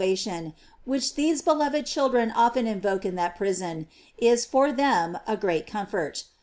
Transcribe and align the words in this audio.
tion, 0.17 0.55
which 0.83 1.13
these 1.13 1.43
beloved 1.43 1.85
children 1.85 2.31
often 2.31 2.65
invoke 2.65 3.05
in 3.05 3.13
that 3.13 3.35
prison, 3.35 3.85
is 4.17 4.47
for 4.47 4.71
them 4.71 5.19
a 5.27 5.37
great 5.37 5.67
comfort. 5.67 6.23